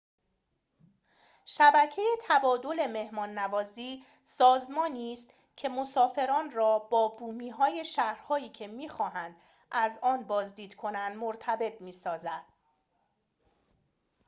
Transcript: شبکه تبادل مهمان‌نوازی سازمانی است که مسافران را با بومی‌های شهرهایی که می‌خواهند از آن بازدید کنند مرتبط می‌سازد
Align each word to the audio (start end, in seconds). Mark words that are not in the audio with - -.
شبکه 1.45 2.01
تبادل 2.21 2.87
مهمان‌نوازی 2.87 4.03
سازمانی 4.23 5.13
است 5.13 5.33
که 5.55 5.69
مسافران 5.69 6.51
را 6.51 6.79
با 6.79 7.07
بومی‌های 7.07 7.85
شهرهایی 7.85 8.49
که 8.49 8.67
می‌خواهند 8.67 9.35
از 9.71 9.99
آن 10.01 10.23
بازدید 10.23 10.75
کنند 10.75 11.15
مرتبط 11.15 11.81
می‌سازد 11.81 12.43